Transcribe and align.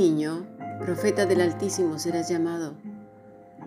niño, 0.00 0.46
profeta 0.80 1.26
del 1.26 1.42
Altísimo 1.42 1.98
serás 1.98 2.30
llamado, 2.30 2.72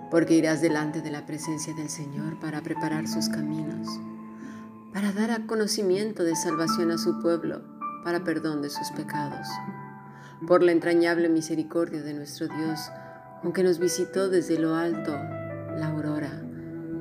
porque 0.09 0.33
irás 0.33 0.61
delante 0.61 0.99
de 0.99 1.11
la 1.11 1.27
presencia 1.27 1.75
del 1.75 1.89
Señor 1.89 2.39
para 2.39 2.61
preparar 2.61 3.07
sus 3.07 3.29
caminos, 3.29 3.87
para 4.91 5.11
dar 5.11 5.29
a 5.29 5.45
conocimiento 5.45 6.23
de 6.23 6.35
salvación 6.35 6.89
a 6.89 6.97
su 6.97 7.21
pueblo, 7.21 7.61
para 8.03 8.23
perdón 8.23 8.63
de 8.63 8.71
sus 8.71 8.89
pecados, 8.93 9.45
por 10.47 10.63
la 10.63 10.71
entrañable 10.71 11.29
misericordia 11.29 12.01
de 12.01 12.15
nuestro 12.15 12.47
Dios, 12.47 12.79
aunque 13.43 13.61
nos 13.61 13.77
visitó 13.77 14.27
desde 14.27 14.57
lo 14.57 14.73
alto 14.73 15.15
la 15.77 15.89
aurora, 15.89 16.41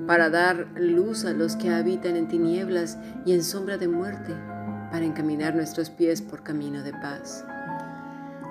para 0.07 0.29
dar 0.29 0.67
luz 0.77 1.25
a 1.25 1.33
los 1.33 1.57
que 1.57 1.71
habitan 1.71 2.17
en 2.17 2.29
tinieblas 2.29 2.99
y 3.25 3.33
en 3.33 3.43
sombra 3.43 3.79
de 3.79 3.89
muerte, 3.89 4.35
para 4.91 5.07
encaminar 5.07 5.55
nuestros 5.55 5.89
pies 5.89 6.21
por 6.21 6.43
camino 6.43 6.83
de 6.83 6.93
paz. 6.93 7.47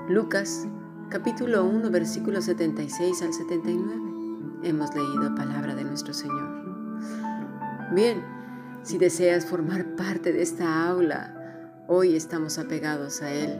Lucas 0.09 0.68
capítulo 1.12 1.66
1 1.66 1.92
versículos 1.92 2.46
76 2.46 3.22
al 3.22 3.34
79. 3.34 3.96
Hemos 4.64 4.96
leído 4.96 5.36
palabra 5.36 5.76
de 5.76 5.84
nuestro 5.84 6.14
Señor. 6.14 6.64
Bien, 7.94 8.24
si 8.84 8.98
deseas 8.98 9.46
formar 9.46 9.98
parte 9.98 10.32
de 10.32 10.42
esta 10.42 10.88
aula, 10.88 11.84
hoy 11.90 12.16
estamos 12.16 12.58
apegados 12.58 13.22
a 13.22 13.30
Él. 13.30 13.60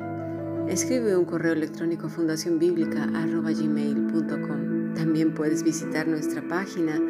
Escribe 0.70 1.18
un 1.18 1.26
correo 1.26 1.52
electrónico 1.52 2.08
a 2.08 2.09
fundacionbiblica.gmail.com. 2.09 4.94
También 4.94 5.34
puedes 5.34 5.64
visitar 5.64 6.08
nuestra 6.08 6.48
página 6.48 7.02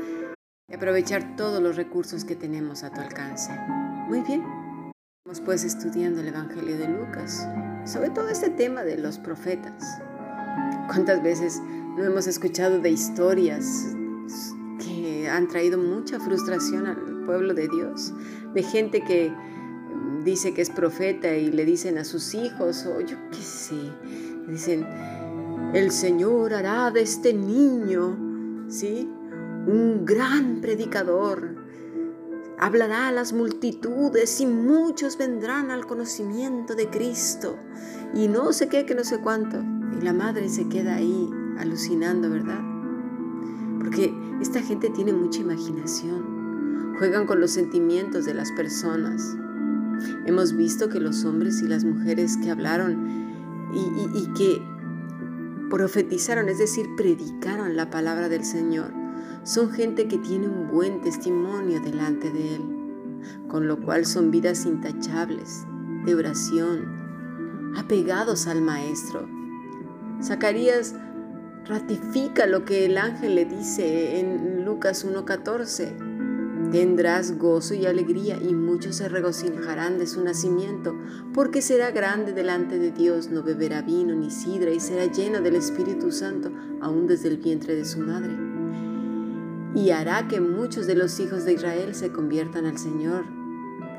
y 0.68 0.74
aprovechar 0.74 1.36
todos 1.36 1.62
los 1.62 1.76
recursos 1.76 2.26
que 2.26 2.36
tenemos 2.36 2.84
a 2.84 2.92
tu 2.92 3.00
alcance. 3.00 3.52
Muy 4.08 4.22
bien, 4.22 4.44
vamos 5.24 5.40
pues 5.46 5.64
estudiando 5.64 6.22
el 6.22 6.30
Evangelio 6.30 6.80
de 6.80 6.88
Lucas, 6.88 7.48
sobre 7.86 8.10
todo 8.10 8.30
este 8.30 8.50
tema 8.50 8.84
de 8.84 8.98
los 8.98 9.20
profetas. 9.20 10.02
¿Cuántas 10.88 11.24
veces 11.24 11.62
no 11.96 12.04
hemos 12.04 12.28
escuchado 12.28 12.80
de 12.80 12.90
historias 12.90 13.96
que 14.80 15.30
han 15.30 15.48
traído 15.48 15.78
mucha 15.78 16.20
frustración 16.20 16.86
al 16.88 17.24
pueblo 17.26 17.54
de 17.54 17.68
Dios? 17.68 18.14
De 18.54 18.64
gente 18.64 19.02
que 19.02 19.30
mm, 19.30 20.24
dice 20.24 20.54
que 20.54 20.62
es 20.62 20.70
profeta 20.70 21.34
y 21.36 21.52
le 21.52 21.66
dicen 21.66 21.98
a 21.98 22.04
sus 22.04 22.34
hijos, 22.34 22.86
o 22.86 23.02
yo 23.02 23.18
qué 23.32 23.42
sé, 23.42 23.76
dicen, 24.48 24.86
el 25.74 25.92
Señor 25.92 26.54
hará 26.54 26.92
de 26.92 27.02
este 27.02 27.34
niño, 27.34 28.66
¿sí? 28.68 29.10
Un 29.68 30.06
gran 30.06 30.60
predicador, 30.60 31.56
hablará 32.60 33.08
a 33.08 33.12
las 33.12 33.34
multitudes 33.34 34.42
y 34.42 34.46
muchos 34.46 35.18
vendrán 35.18 35.72
al 35.72 35.88
conocimiento 35.88 36.76
de 36.76 36.90
Cristo. 36.90 37.58
Y 38.14 38.28
no 38.28 38.54
sé 38.54 38.68
qué, 38.68 38.86
que 38.86 38.96
no 38.96 39.04
sé 39.04 39.20
cuánto. 39.20 39.64
Y 39.98 40.04
la 40.04 40.14
madre 40.14 40.50
se 40.50 40.68
queda 40.68 40.96
ahí 40.96 41.30
alucinando, 41.58 42.30
¿verdad? 42.30 42.62
Porque 43.80 44.14
esta 44.42 44.62
gente 44.62 44.90
tiene 44.90 45.14
mucha 45.14 45.42
imaginación. 45.42 46.96
Juegan 46.98 47.26
con 47.26 47.40
los 47.40 47.52
sentimientos 47.52 48.26
de 48.26 48.34
las 48.34 48.52
personas. 48.52 49.36
Hemos 50.26 50.56
visto 50.56 50.90
que 50.90 51.00
los 51.00 51.26
hombres 51.26 51.62
y 51.62 51.68
las 51.68 51.84
mujeres 51.84 52.38
que 52.38 52.52
hablaron 52.52 53.22
y, 53.74 54.34
que 54.34 54.62
profetizaron, 55.70 56.50
es 56.50 56.58
decir, 56.58 56.88
predicaron 56.98 57.76
la 57.76 57.90
palabra 57.90 58.30
del 58.30 58.44
Señor, 58.44 58.92
son 59.44 59.72
gente 59.72 60.08
que 60.08 60.18
tiene 60.18 60.48
un 60.48 60.70
buen 60.70 61.02
testimonio 61.02 61.80
delante 61.80 62.32
de 62.32 62.56
Él, 62.56 62.62
con 63.48 63.68
lo 63.68 63.80
cual 63.80 64.06
son 64.06 64.32
vidas 64.32 64.66
intachables, 64.66 65.66
de 66.06 66.16
oración, 66.16 67.74
apegados 67.78 68.48
al 68.48 68.62
Maestro, 68.62 69.28
Zacarías 70.24 70.94
ratifica 71.66 72.46
lo 72.46 72.64
que 72.64 72.86
el 72.86 72.98
ángel 72.98 73.36
le 73.36 73.46
dice 73.46 74.20
en 74.20 74.66
Lucas 74.66 75.06
1.14. 75.06 76.72
Tendrás 76.72 77.38
gozo 77.38 77.74
y 77.74 77.86
alegría 77.86 78.38
y 78.38 78.54
muchos 78.54 78.98
se 78.98 79.10
regocijarán 79.10 79.98
de 79.98 80.08
su 80.08 80.24
nacimiento, 80.24 80.96
porque 81.34 81.62
será 81.62 81.92
grande 81.92 82.34
delante 82.34 82.78
de 82.78 82.92
Dios, 82.92 83.30
no 83.30 83.44
beberá 83.44 83.82
vino 83.82 84.16
ni 84.16 84.30
sidra 84.30 84.72
y 84.72 84.80
será 84.80 85.06
lleno 85.06 85.42
del 85.42 85.56
Espíritu 85.56 86.12
Santo 86.12 86.52
aún 86.82 87.08
desde 87.08 87.28
el 87.30 87.38
vientre 87.38 87.76
de 87.76 87.84
su 87.84 88.00
madre. 88.00 88.38
Y 89.74 89.90
hará 89.90 90.28
que 90.28 90.40
muchos 90.40 90.88
de 90.88 90.96
los 90.96 91.20
hijos 91.20 91.46
de 91.46 91.54
Israel 91.54 91.96
se 91.96 92.12
conviertan 92.12 92.66
al 92.66 92.78
Señor 92.78 93.41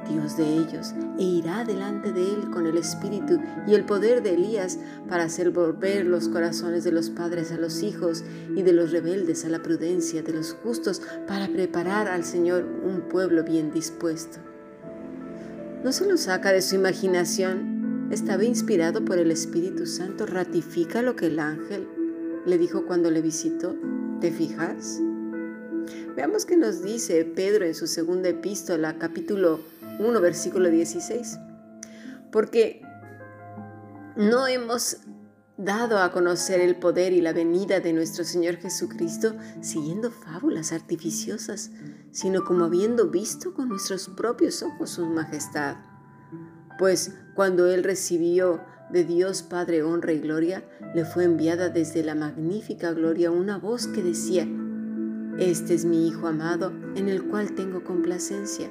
Dios 0.08 0.36
de 0.36 0.44
ellos, 0.44 0.94
e 1.18 1.22
irá 1.22 1.64
delante 1.64 2.12
de 2.12 2.22
él 2.22 2.50
con 2.50 2.66
el 2.66 2.76
espíritu 2.76 3.40
y 3.66 3.74
el 3.74 3.84
poder 3.84 4.22
de 4.22 4.34
Elías 4.34 4.78
para 5.08 5.24
hacer 5.24 5.50
volver 5.50 6.06
los 6.06 6.28
corazones 6.28 6.84
de 6.84 6.92
los 6.92 7.10
padres 7.10 7.52
a 7.52 7.56
los 7.56 7.82
hijos 7.82 8.24
y 8.54 8.62
de 8.62 8.72
los 8.72 8.90
rebeldes 8.92 9.44
a 9.44 9.48
la 9.48 9.62
prudencia 9.62 10.22
de 10.22 10.32
los 10.32 10.54
justos 10.54 11.02
para 11.26 11.48
preparar 11.48 12.08
al 12.08 12.24
Señor 12.24 12.64
un 12.84 13.08
pueblo 13.08 13.44
bien 13.44 13.70
dispuesto. 13.70 14.38
No 15.84 15.92
se 15.92 16.06
lo 16.06 16.16
saca 16.16 16.52
de 16.52 16.62
su 16.62 16.76
imaginación, 16.76 18.08
estaba 18.10 18.44
inspirado 18.44 19.04
por 19.04 19.18
el 19.18 19.30
Espíritu 19.30 19.86
Santo, 19.86 20.26
ratifica 20.26 21.02
lo 21.02 21.16
que 21.16 21.26
el 21.26 21.38
ángel 21.38 21.88
le 22.46 22.58
dijo 22.58 22.86
cuando 22.86 23.10
le 23.10 23.22
visitó. 23.22 23.74
¿Te 24.20 24.30
fijas? 24.30 25.00
Veamos 26.14 26.44
qué 26.44 26.56
nos 26.56 26.82
dice 26.82 27.24
Pedro 27.24 27.64
en 27.64 27.74
su 27.74 27.86
segunda 27.86 28.28
epístola, 28.28 28.98
capítulo 28.98 29.60
1, 30.02 30.20
versículo 30.20 30.68
16. 30.68 31.38
Porque 32.30 32.82
no 34.16 34.46
hemos 34.46 34.98
dado 35.56 35.98
a 35.98 36.10
conocer 36.12 36.60
el 36.60 36.76
poder 36.76 37.12
y 37.12 37.20
la 37.20 37.32
venida 37.32 37.80
de 37.80 37.92
nuestro 37.92 38.24
Señor 38.24 38.56
Jesucristo 38.56 39.36
siguiendo 39.60 40.10
fábulas 40.10 40.72
artificiosas, 40.72 41.70
sino 42.10 42.44
como 42.44 42.64
habiendo 42.64 43.10
visto 43.10 43.54
con 43.54 43.68
nuestros 43.68 44.08
propios 44.08 44.62
ojos 44.62 44.90
su 44.90 45.06
majestad. 45.06 45.76
Pues 46.78 47.14
cuando 47.34 47.66
Él 47.66 47.84
recibió 47.84 48.60
de 48.90 49.04
Dios 49.04 49.42
Padre 49.42 49.82
honra 49.82 50.12
y 50.12 50.20
gloria, 50.20 50.64
le 50.94 51.04
fue 51.04 51.24
enviada 51.24 51.68
desde 51.68 52.02
la 52.02 52.14
magnífica 52.14 52.92
gloria 52.92 53.30
una 53.30 53.58
voz 53.58 53.86
que 53.86 54.02
decía, 54.02 54.46
Este 55.38 55.74
es 55.74 55.84
mi 55.84 56.08
Hijo 56.08 56.26
amado, 56.26 56.72
en 56.96 57.08
el 57.08 57.24
cual 57.28 57.54
tengo 57.54 57.84
complacencia. 57.84 58.70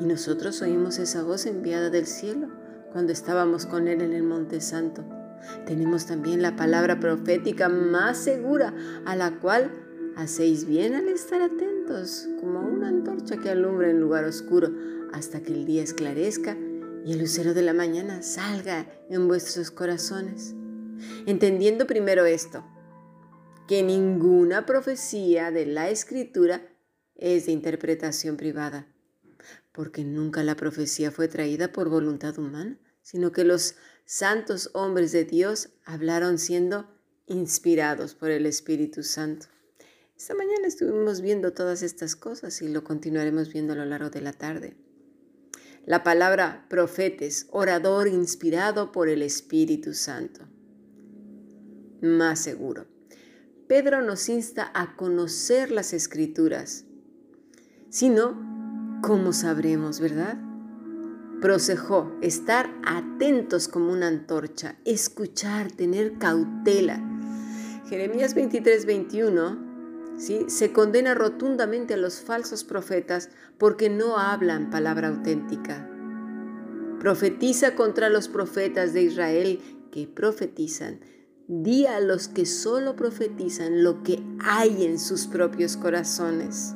Y 0.00 0.04
nosotros 0.04 0.62
oímos 0.62 0.98
esa 0.98 1.22
voz 1.22 1.46
enviada 1.46 1.90
del 1.90 2.06
cielo 2.06 2.48
cuando 2.92 3.12
estábamos 3.12 3.66
con 3.66 3.88
Él 3.88 4.02
en 4.02 4.12
el 4.12 4.22
Monte 4.22 4.60
Santo. 4.60 5.04
Tenemos 5.66 6.06
también 6.06 6.42
la 6.42 6.56
palabra 6.56 7.00
profética 7.00 7.68
más 7.68 8.18
segura, 8.18 8.74
a 9.06 9.16
la 9.16 9.38
cual 9.40 9.70
hacéis 10.16 10.66
bien 10.66 10.94
al 10.94 11.08
estar 11.08 11.40
atentos, 11.40 12.28
como 12.40 12.60
una 12.60 12.88
antorcha 12.88 13.38
que 13.38 13.50
alumbra 13.50 13.90
en 13.90 14.00
lugar 14.00 14.24
oscuro, 14.24 14.70
hasta 15.12 15.40
que 15.40 15.52
el 15.52 15.64
día 15.64 15.82
esclarezca 15.82 16.56
y 17.04 17.12
el 17.12 17.20
lucero 17.20 17.54
de 17.54 17.62
la 17.62 17.72
mañana 17.72 18.22
salga 18.22 18.86
en 19.08 19.28
vuestros 19.28 19.70
corazones. 19.70 20.54
Entendiendo 21.26 21.86
primero 21.86 22.26
esto, 22.26 22.64
que 23.66 23.82
ninguna 23.82 24.66
profecía 24.66 25.50
de 25.50 25.64
la 25.64 25.88
escritura 25.88 26.60
es 27.14 27.46
de 27.46 27.52
interpretación 27.52 28.36
privada 28.36 28.86
porque 29.80 30.04
nunca 30.04 30.42
la 30.42 30.56
profecía 30.56 31.10
fue 31.10 31.26
traída 31.26 31.72
por 31.72 31.88
voluntad 31.88 32.38
humana, 32.38 32.78
sino 33.00 33.32
que 33.32 33.44
los 33.44 33.76
santos 34.04 34.68
hombres 34.74 35.10
de 35.10 35.24
Dios 35.24 35.70
hablaron 35.86 36.36
siendo 36.36 36.86
inspirados 37.24 38.14
por 38.14 38.30
el 38.30 38.44
Espíritu 38.44 39.02
Santo. 39.02 39.46
Esta 40.14 40.34
mañana 40.34 40.66
estuvimos 40.66 41.22
viendo 41.22 41.54
todas 41.54 41.82
estas 41.82 42.14
cosas 42.14 42.60
y 42.60 42.68
lo 42.68 42.84
continuaremos 42.84 43.50
viendo 43.50 43.72
a 43.72 43.76
lo 43.76 43.86
largo 43.86 44.10
de 44.10 44.20
la 44.20 44.34
tarde. 44.34 44.76
La 45.86 46.02
palabra 46.02 46.66
profetes, 46.68 47.46
orador 47.48 48.06
inspirado 48.06 48.92
por 48.92 49.08
el 49.08 49.22
Espíritu 49.22 49.94
Santo. 49.94 50.46
Más 52.02 52.38
seguro. 52.38 52.86
Pedro 53.66 54.02
nos 54.02 54.28
insta 54.28 54.70
a 54.74 54.94
conocer 54.94 55.70
las 55.70 55.94
escrituras, 55.94 56.84
sino 57.88 58.49
¿Cómo 59.02 59.32
sabremos, 59.32 59.98
verdad? 59.98 60.36
Prosejó, 61.40 62.12
estar 62.20 62.70
atentos 62.84 63.66
como 63.66 63.92
una 63.92 64.08
antorcha, 64.08 64.76
escuchar, 64.84 65.72
tener 65.72 66.18
cautela. 66.18 67.02
Jeremías 67.88 68.34
23, 68.34 68.84
21 68.84 69.70
¿sí? 70.18 70.44
se 70.48 70.72
condena 70.72 71.14
rotundamente 71.14 71.94
a 71.94 71.96
los 71.96 72.20
falsos 72.20 72.62
profetas 72.62 73.30
porque 73.56 73.88
no 73.88 74.18
hablan 74.18 74.68
palabra 74.68 75.08
auténtica. 75.08 75.88
Profetiza 76.98 77.74
contra 77.74 78.10
los 78.10 78.28
profetas 78.28 78.92
de 78.92 79.04
Israel 79.04 79.60
que 79.90 80.06
profetizan. 80.08 81.00
Di 81.48 81.86
a 81.86 82.00
los 82.00 82.28
que 82.28 82.44
solo 82.44 82.96
profetizan 82.96 83.82
lo 83.82 84.02
que 84.02 84.22
hay 84.40 84.84
en 84.84 84.98
sus 84.98 85.26
propios 85.26 85.78
corazones. 85.78 86.74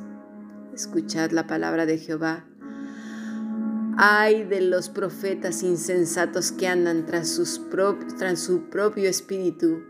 Escuchad 0.75 1.31
la 1.31 1.47
palabra 1.47 1.85
de 1.85 1.97
Jehová. 1.97 2.43
Ay 3.97 4.43
de 4.43 4.59
los 4.59 4.89
profetas 4.89 5.63
insensatos 5.63 6.51
que 6.51 6.67
andan 6.67 7.05
tras, 7.05 7.39
tras 8.17 8.39
su 8.41 8.63
propio 8.63 9.07
espíritu 9.07 9.83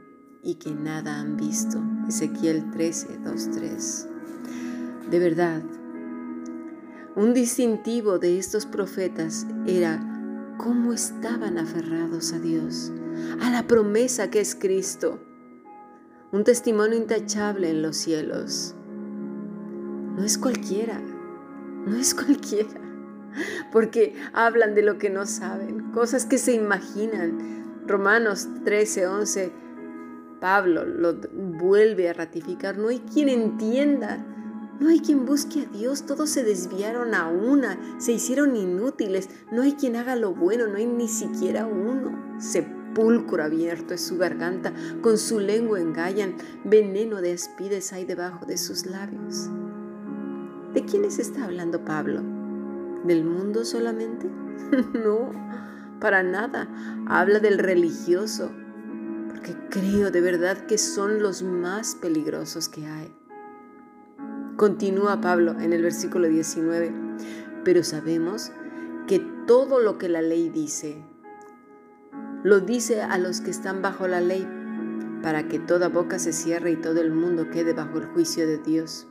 y 0.43 0.55
que 0.55 0.75
nada 0.75 1.19
han 1.19 1.37
visto. 1.37 1.81
Ezequiel 2.07 2.69
13, 2.69 3.17
2, 3.17 3.51
3. 3.51 4.07
De 5.09 5.17
verdad, 5.17 5.63
un 7.15 7.33
distintivo 7.33 8.19
de 8.19 8.37
estos 8.37 8.67
profetas 8.67 9.47
era 9.65 9.99
cómo 10.59 10.93
estaban 10.93 11.57
aferrados 11.57 12.31
a 12.31 12.37
Dios, 12.37 12.91
a 13.41 13.49
la 13.49 13.65
promesa 13.65 14.29
que 14.29 14.39
es 14.39 14.53
Cristo. 14.53 15.19
Un 16.31 16.43
testimonio 16.43 16.95
intachable 16.95 17.71
en 17.71 17.81
los 17.81 17.97
cielos. 17.97 18.75
No 20.15 20.23
es 20.23 20.38
cualquiera, 20.38 21.01
no 21.85 21.95
es 21.95 22.15
cualquiera, 22.15 22.79
porque 23.71 24.15
hablan 24.33 24.75
de 24.75 24.81
lo 24.81 24.97
que 24.97 25.09
no 25.09 25.25
saben, 25.25 25.91
cosas 25.91 26.25
que 26.25 26.38
se 26.38 26.53
imaginan. 26.53 27.65
Romanos 27.85 28.47
13, 28.63 29.07
11, 29.07 29.51
Pablo 30.39 30.85
lo 30.85 31.17
vuelve 31.33 32.09
a 32.09 32.13
ratificar. 32.13 32.77
No 32.77 32.88
hay 32.88 33.00
quien 33.00 33.29
entienda, 33.29 34.25
no 34.79 34.89
hay 34.89 35.00
quien 35.00 35.25
busque 35.25 35.62
a 35.62 35.65
Dios, 35.65 36.06
todos 36.06 36.29
se 36.29 36.44
desviaron 36.44 37.13
a 37.13 37.27
una, 37.27 37.77
se 38.00 38.13
hicieron 38.13 38.56
inútiles, 38.56 39.29
no 39.51 39.61
hay 39.61 39.73
quien 39.73 39.95
haga 39.95 40.15
lo 40.15 40.33
bueno, 40.33 40.68
no 40.68 40.77
hay 40.77 40.85
ni 40.85 41.07
siquiera 41.07 41.65
uno. 41.65 42.39
Sepulcro 42.39 43.44
abierto 43.44 43.94
es 43.94 44.01
su 44.01 44.18
garganta, 44.18 44.73
con 45.01 45.18
su 45.18 45.39
lengua 45.39 45.79
engallan, 45.79 46.35
veneno 46.63 47.21
de 47.21 47.33
aspides 47.33 47.94
hay 47.94 48.06
debajo 48.06 48.45
de 48.45 48.57
sus 48.57 48.85
labios. 48.85 49.50
¿De 50.75 50.83
quiénes 50.83 51.19
está 51.19 51.45
hablando 51.45 51.86
Pablo? 51.86 52.22
¿Del 53.06 53.24
mundo 53.24 53.63
solamente? 53.63 54.30
no, 54.94 55.31
para 56.01 56.22
nada. 56.22 56.68
Habla 57.07 57.39
del 57.39 57.60
religioso, 57.60 58.51
porque 59.30 59.56
creo 59.69 60.12
de 60.12 60.19
verdad 60.19 60.66
que 60.66 60.77
son 60.77 61.24
los 61.24 61.44
más 61.44 61.95
peligrosos 61.95 62.68
que 62.68 62.88
hay. 62.88 63.16
Continúa 64.57 65.22
Pablo 65.22 65.54
en 65.62 65.72
el 65.72 65.81
versículo 65.81 66.27
19, 66.27 66.94
pero 67.63 67.81
sabemos 67.81 68.51
que 69.07 69.19
todo 69.48 69.80
lo 69.80 69.98
que 69.98 70.10
la 70.10 70.21
ley 70.21 70.50
dice, 70.50 71.06
lo 72.44 72.60
dice 72.60 73.01
a 73.01 73.18
los 73.18 73.39
que 73.39 73.51
están 73.51 73.81
bajo 73.81 74.10
la 74.10 74.19
ley, 74.19 74.45
para 75.24 75.48
que 75.48 75.57
toda 75.57 75.88
boca 75.88 76.19
se 76.19 76.33
cierre 76.33 76.71
y 76.71 76.75
todo 76.75 77.00
el 77.00 77.12
mundo 77.12 77.50
quede 77.50 77.71
bajo 77.71 77.98
el 77.98 78.07
juicio 78.07 78.45
de 78.45 78.57
Dios, 78.57 79.07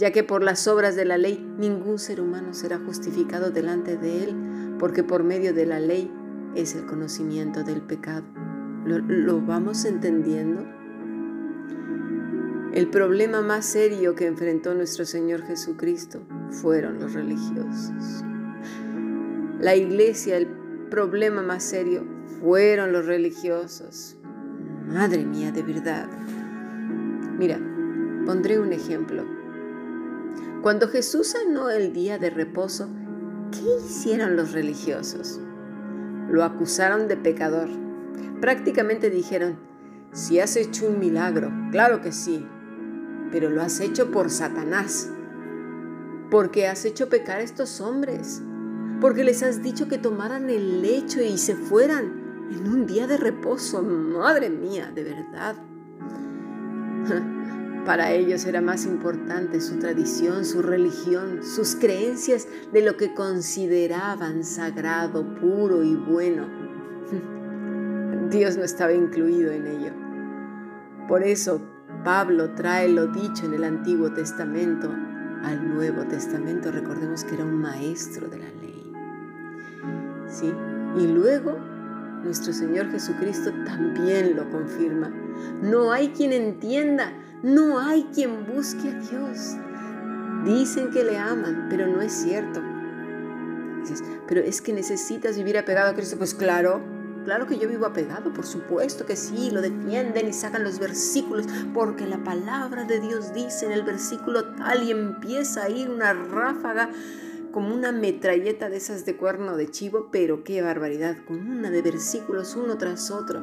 ya 0.00 0.12
que 0.12 0.24
por 0.24 0.42
las 0.42 0.66
obras 0.66 0.96
de 0.96 1.04
la 1.04 1.18
ley 1.18 1.46
ningún 1.58 1.98
ser 1.98 2.22
humano 2.22 2.54
será 2.54 2.78
justificado 2.78 3.50
delante 3.50 3.98
de 3.98 4.24
él, 4.24 4.76
porque 4.78 5.04
por 5.04 5.24
medio 5.24 5.52
de 5.52 5.66
la 5.66 5.78
ley 5.78 6.10
es 6.54 6.74
el 6.74 6.86
conocimiento 6.86 7.64
del 7.64 7.82
pecado. 7.82 8.24
¿Lo, 8.86 8.96
lo 8.98 9.42
vamos 9.42 9.84
entendiendo? 9.84 10.66
El 12.72 12.88
problema 12.88 13.42
más 13.42 13.66
serio 13.66 14.14
que 14.14 14.24
enfrentó 14.24 14.74
nuestro 14.74 15.04
Señor 15.04 15.42
Jesucristo 15.42 16.22
fueron 16.48 16.98
los 16.98 17.12
religiosos. 17.12 18.24
La 19.60 19.76
iglesia, 19.76 20.38
el 20.38 20.46
problema 20.88 21.42
más 21.42 21.62
serio 21.62 22.06
fueron 22.40 22.92
los 22.92 23.04
religiosos. 23.04 24.16
Madre 24.88 25.26
mía, 25.26 25.52
de 25.52 25.62
verdad. 25.62 26.08
Mira, 27.38 27.60
pondré 28.24 28.58
un 28.58 28.72
ejemplo. 28.72 29.39
Cuando 30.62 30.88
Jesús 30.88 31.28
sanó 31.28 31.70
el 31.70 31.94
día 31.94 32.18
de 32.18 32.28
reposo, 32.28 32.86
¿qué 33.50 33.64
hicieron 33.82 34.36
los 34.36 34.52
religiosos? 34.52 35.40
Lo 36.28 36.44
acusaron 36.44 37.08
de 37.08 37.16
pecador. 37.16 37.70
Prácticamente 38.42 39.08
dijeron, 39.08 39.58
si 40.12 40.38
has 40.38 40.56
hecho 40.56 40.86
un 40.86 40.98
milagro, 40.98 41.50
claro 41.70 42.02
que 42.02 42.12
sí, 42.12 42.46
pero 43.32 43.48
lo 43.48 43.62
has 43.62 43.80
hecho 43.80 44.10
por 44.10 44.28
Satanás. 44.28 45.10
Porque 46.30 46.66
has 46.66 46.84
hecho 46.84 47.08
pecar 47.08 47.38
a 47.38 47.42
estos 47.42 47.80
hombres. 47.80 48.42
Porque 49.00 49.24
les 49.24 49.42
has 49.42 49.62
dicho 49.62 49.88
que 49.88 49.96
tomaran 49.96 50.50
el 50.50 50.82
lecho 50.82 51.22
y 51.22 51.38
se 51.38 51.56
fueran 51.56 52.48
en 52.52 52.68
un 52.68 52.86
día 52.86 53.06
de 53.06 53.16
reposo. 53.16 53.82
Madre 53.82 54.50
mía, 54.50 54.92
de 54.94 55.04
verdad. 55.04 55.56
Para 57.84 58.12
ellos 58.12 58.44
era 58.44 58.60
más 58.60 58.84
importante 58.84 59.60
su 59.60 59.78
tradición, 59.78 60.44
su 60.44 60.60
religión, 60.62 61.42
sus 61.42 61.74
creencias 61.74 62.46
de 62.72 62.82
lo 62.82 62.96
que 62.96 63.14
consideraban 63.14 64.44
sagrado, 64.44 65.34
puro 65.36 65.82
y 65.82 65.94
bueno. 65.94 66.46
Dios 68.30 68.56
no 68.56 68.64
estaba 68.64 68.92
incluido 68.92 69.50
en 69.50 69.66
ello. 69.66 69.92
Por 71.08 71.22
eso 71.22 71.62
Pablo 72.04 72.54
trae 72.54 72.88
lo 72.88 73.06
dicho 73.08 73.46
en 73.46 73.54
el 73.54 73.64
Antiguo 73.64 74.12
Testamento 74.12 74.90
al 75.42 75.74
Nuevo 75.74 76.04
Testamento. 76.04 76.70
Recordemos 76.70 77.24
que 77.24 77.34
era 77.34 77.44
un 77.44 77.56
maestro 77.56 78.28
de 78.28 78.38
la 78.38 78.48
ley. 78.60 78.92
¿Sí? 80.28 80.52
Y 80.98 81.06
luego 81.06 81.56
nuestro 82.22 82.52
Señor 82.52 82.90
Jesucristo 82.90 83.52
también 83.64 84.36
lo 84.36 84.48
confirma. 84.50 85.10
No 85.62 85.92
hay 85.92 86.08
quien 86.08 86.32
entienda, 86.32 87.12
no 87.42 87.78
hay 87.78 88.04
quien 88.14 88.46
busque 88.46 88.88
a 88.88 89.00
Dios. 89.00 89.56
Dicen 90.44 90.90
que 90.90 91.04
le 91.04 91.18
aman, 91.18 91.66
pero 91.68 91.86
no 91.86 92.00
es 92.00 92.12
cierto. 92.12 92.62
Dices, 93.80 94.02
pero 94.26 94.40
es 94.40 94.60
que 94.60 94.72
necesitas 94.72 95.36
vivir 95.36 95.58
apegado 95.58 95.90
a 95.90 95.94
Cristo. 95.94 96.16
Pues 96.18 96.34
claro, 96.34 96.82
Claro 97.24 97.46
que 97.46 97.58
yo 97.58 97.68
vivo 97.68 97.84
apegado, 97.84 98.32
por 98.32 98.46
supuesto 98.46 99.04
que 99.04 99.14
sí, 99.14 99.50
lo 99.50 99.60
defienden 99.60 100.28
y 100.28 100.32
sacan 100.32 100.64
los 100.64 100.78
versículos, 100.78 101.46
porque 101.74 102.06
la 102.06 102.24
palabra 102.24 102.84
de 102.84 102.98
Dios 102.98 103.34
dice 103.34 103.66
en 103.66 103.72
el 103.72 103.82
versículo 103.82 104.54
tal 104.54 104.82
y 104.84 104.90
empieza 104.90 105.64
a 105.64 105.68
ir 105.68 105.90
una 105.90 106.14
ráfaga 106.14 106.88
como 107.52 107.74
una 107.74 107.92
metralleta 107.92 108.68
de 108.68 108.76
esas 108.76 109.04
de 109.04 109.16
cuerno 109.16 109.56
de 109.56 109.70
chivo, 109.70 110.08
pero 110.10 110.44
qué 110.44 110.62
barbaridad, 110.62 111.16
con 111.26 111.50
una 111.50 111.70
de 111.70 111.82
versículos 111.82 112.56
uno 112.56 112.78
tras 112.78 113.10
otro. 113.10 113.42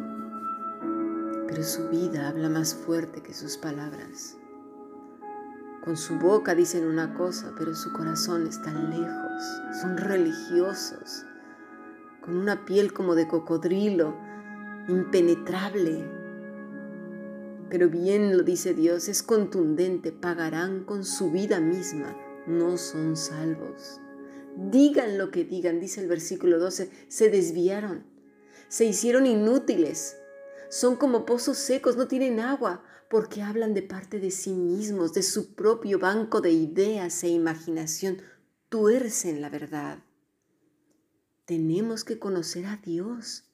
Pero 1.47 1.63
su 1.63 1.89
vida 1.89 2.27
habla 2.29 2.49
más 2.49 2.75
fuerte 2.75 3.21
que 3.21 3.33
sus 3.33 3.57
palabras. 3.57 4.37
Con 5.83 5.97
su 5.97 6.19
boca 6.19 6.55
dicen 6.55 6.85
una 6.85 7.13
cosa, 7.13 7.53
pero 7.57 7.73
su 7.75 7.93
corazón 7.93 8.47
está 8.47 8.71
lejos, 8.73 9.43
son 9.81 9.97
religiosos 9.97 11.25
con 12.27 12.35
una 12.35 12.65
piel 12.65 12.91
como 12.91 13.15
de 13.15 13.25
cocodrilo, 13.25 14.13
impenetrable. 14.89 16.03
Pero 17.69 17.89
bien 17.89 18.35
lo 18.35 18.43
dice 18.43 18.73
Dios, 18.73 19.07
es 19.07 19.23
contundente, 19.23 20.11
pagarán 20.11 20.83
con 20.83 21.05
su 21.05 21.31
vida 21.31 21.61
misma, 21.61 22.13
no 22.47 22.77
son 22.77 23.15
salvos. 23.15 23.99
Digan 24.55 25.17
lo 25.17 25.29
que 25.29 25.43
digan, 25.43 25.79
dice 25.79 26.01
el 26.01 26.07
versículo 26.07 26.57
12, 26.59 26.89
se 27.07 27.29
desviaron, 27.29 28.05
se 28.69 28.85
hicieron 28.85 29.25
inútiles, 29.25 30.17
son 30.69 30.95
como 30.95 31.25
pozos 31.25 31.57
secos, 31.57 31.95
no 31.95 32.07
tienen 32.07 32.39
agua, 32.39 32.83
porque 33.09 33.41
hablan 33.41 33.73
de 33.73 33.83
parte 33.83 34.19
de 34.19 34.31
sí 34.31 34.51
mismos, 34.51 35.13
de 35.13 35.23
su 35.23 35.53
propio 35.53 35.99
banco 35.99 36.41
de 36.41 36.51
ideas 36.51 37.23
e 37.23 37.29
imaginación, 37.29 38.21
tuercen 38.69 39.41
la 39.41 39.49
verdad. 39.49 39.99
Tenemos 41.45 42.03
que 42.03 42.19
conocer 42.19 42.65
a 42.65 42.77
Dios, 42.77 43.45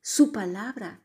su 0.00 0.32
palabra, 0.32 1.02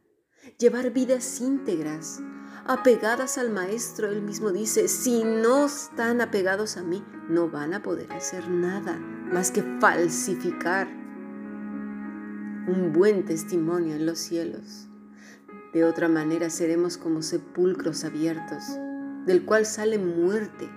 llevar 0.58 0.92
vidas 0.92 1.42
íntegras, 1.42 2.20
apegadas 2.66 3.38
al 3.38 3.50
Maestro. 3.50 4.08
Él 4.08 4.22
mismo 4.22 4.52
dice, 4.52 4.88
si 4.88 5.24
no 5.24 5.66
están 5.66 6.22
apegados 6.22 6.78
a 6.78 6.84
mí, 6.84 7.04
no 7.30 7.50
van 7.50 7.74
a 7.74 7.82
poder 7.82 8.12
hacer 8.12 8.50
nada 8.50 8.98
más 8.98 9.52
que 9.52 9.64
falsificar 9.80 10.88
un 12.68 12.92
buen 12.94 13.26
testimonio 13.26 13.96
en 13.96 14.06
los 14.06 14.20
cielos. 14.20 14.88
De 15.74 15.84
otra 15.84 16.08
manera 16.08 16.50
seremos 16.50 16.98
como 16.98 17.22
sepulcros 17.22 18.04
abiertos, 18.04 18.64
del 19.26 19.46
cual 19.46 19.66
sale 19.66 19.98
muerte. 19.98 20.70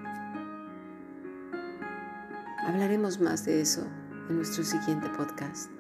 Hablaremos 2.67 3.21
más 3.21 3.45
de 3.45 3.61
eso 3.61 3.87
en 4.29 4.37
nuestro 4.37 4.65
siguiente 4.65 5.09
podcast. 5.11 5.71